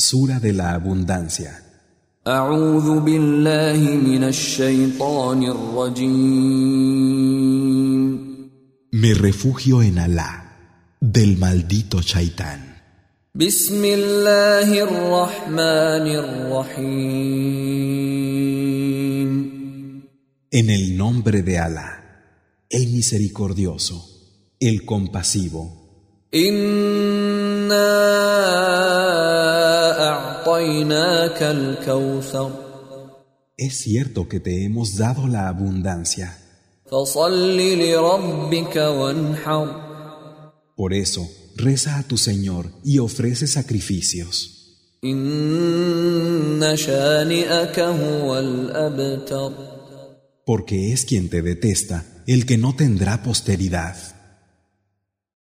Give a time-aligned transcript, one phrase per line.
[0.00, 1.60] Sura de la Abundancia.
[8.92, 12.80] Me refugio en Alá del maldito Shaitán.
[20.52, 22.24] En el nombre de Alá,
[22.70, 24.06] el misericordioso,
[24.60, 25.74] el compasivo.
[33.56, 36.38] Es cierto que te hemos dado la abundancia.
[40.76, 44.54] Por eso, reza a tu Señor y ofrece sacrificios.
[50.46, 54.17] Porque es quien te detesta, el que no tendrá posteridad.